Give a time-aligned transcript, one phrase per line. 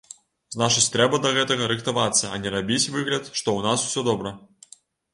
[0.53, 4.39] Значыць трэба да гэтага рыхтавацца, а не рабіць выгляд, што ў нас усё добра.